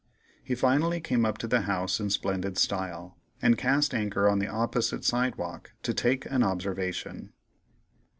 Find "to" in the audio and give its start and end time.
1.37-1.47, 5.83-5.93